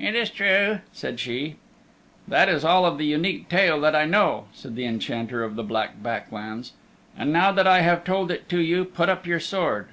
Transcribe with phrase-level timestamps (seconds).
[0.00, 1.54] "It is true," said she.
[2.26, 5.62] "That is all of the Unique Tale that I know," said the Enchanter of the
[5.62, 6.72] Black Back Lands,
[7.16, 9.86] "and now that I have told it to you, put up your sword."